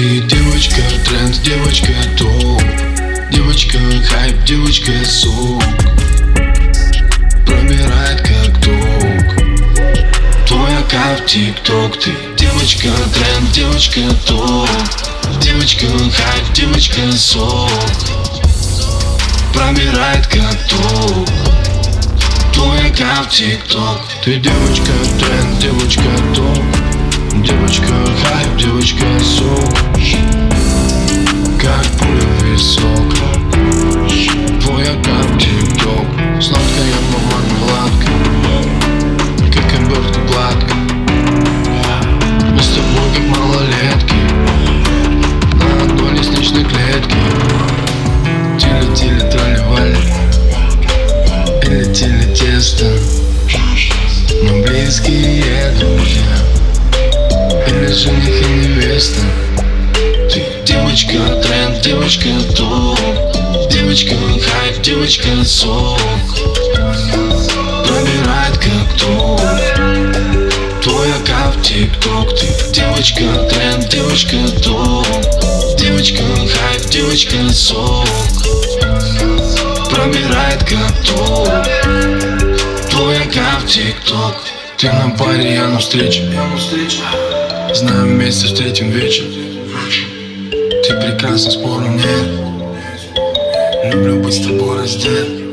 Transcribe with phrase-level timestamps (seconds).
[0.00, 2.62] Ты девочка тренд, девочка топ.
[3.30, 3.76] Девочка
[4.08, 5.62] хайп, девочка сок
[7.44, 10.48] Промирает как ток.
[10.48, 11.98] Твоя аккаунт тик-ток.
[11.98, 14.70] Ты девочка тренд, девочка топ.
[15.42, 17.70] Девочка хайп, девочка сок
[19.52, 21.28] Промирает как ток.
[22.54, 24.00] Твоя аккаунт тик-ток.
[24.24, 26.64] Ты девочка тренд, девочка топ.
[27.44, 27.92] Девочка
[28.22, 29.19] хайп, девочка
[52.60, 52.84] тесто
[54.42, 56.36] Мы близкие друзья.
[57.66, 59.20] Или жених и невеста.
[60.30, 62.98] Ты девочка тренд, девочка топ.
[63.70, 65.98] Девочка хайп, девочка сок.
[67.86, 69.40] Пробирает как ток
[70.82, 72.38] Твой аккаунт тик-ток.
[72.38, 75.06] Ты девочка тренд, девочка топ.
[75.78, 78.06] Девочка хайп, девочка сок.
[79.88, 81.69] Пробирает как аккаунт
[83.70, 84.34] тик-ток.
[84.76, 86.28] Ты на паре, я на встрече.
[87.72, 89.24] Знаю, вместе встретим вечер.
[90.50, 92.26] Ты прекрасна, спору нет.
[93.84, 95.49] Люблю быть с тобой раздет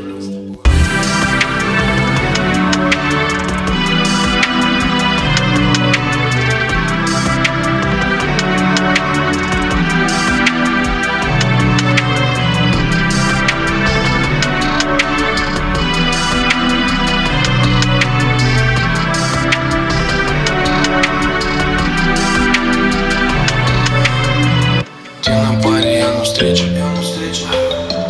[26.38, 26.64] встрече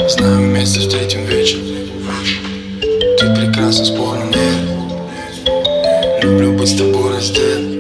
[0.07, 1.59] Знаю, вместе встретим вечер.
[3.19, 7.78] Ты прекрасна, спору нет Люблю быть с тобой раздет